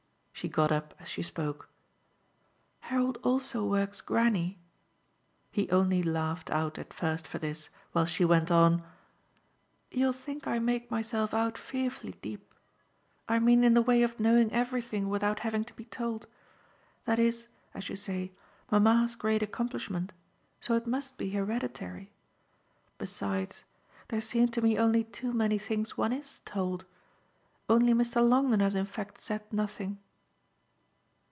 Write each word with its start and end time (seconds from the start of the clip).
She 0.33 0.49
got 0.49 0.71
up 0.71 0.95
as 0.99 1.07
she 1.07 1.21
spoke. 1.21 1.69
"Harold 2.79 3.19
also 3.21 3.63
works 3.63 4.01
Granny." 4.01 4.57
He 5.51 5.69
only 5.69 6.01
laughed 6.01 6.49
out 6.49 6.79
at 6.79 6.95
first 6.95 7.27
for 7.27 7.37
this, 7.37 7.69
while 7.91 8.05
she 8.07 8.25
went 8.25 8.49
on: 8.49 8.81
"You'll 9.91 10.13
think 10.13 10.47
I 10.47 10.57
make 10.57 10.89
myself 10.89 11.31
out 11.35 11.59
fearfully 11.59 12.13
deep 12.23 12.55
I 13.29 13.37
mean 13.37 13.63
in 13.63 13.75
the 13.75 13.83
way 13.83 14.01
of 14.01 14.19
knowing 14.19 14.51
everything 14.51 15.09
without 15.09 15.41
having 15.41 15.63
to 15.63 15.75
be 15.75 15.85
told. 15.85 16.25
That 17.05 17.19
IS, 17.19 17.47
as 17.75 17.87
you 17.87 17.95
say, 17.95 18.31
mamma's 18.71 19.15
great 19.15 19.43
accomplishment, 19.43 20.11
so 20.59 20.73
it 20.73 20.87
must 20.87 21.19
be 21.19 21.29
hereditary. 21.29 22.09
Besides, 22.97 23.63
there 24.07 24.21
seem 24.21 24.47
to 24.47 24.61
me 24.63 24.75
only 24.75 25.03
too 25.03 25.33
many 25.33 25.59
things 25.59 25.99
one 25.99 26.11
IS 26.11 26.41
told. 26.45 26.85
Only 27.69 27.93
Mr. 27.93 28.27
Longdon 28.27 28.61
has 28.61 28.73
in 28.73 28.87
fact 28.87 29.19
said 29.19 29.43
nothing." 29.53 29.99